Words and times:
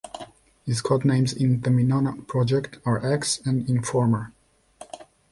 His 0.65 0.81
code 0.81 1.05
names 1.05 1.31
in 1.31 1.61
the 1.61 1.69
Venona 1.69 2.25
project 2.25 2.79
are 2.87 3.05
"X" 3.05 3.37
and 3.45 3.69
"Informer". 3.69 4.33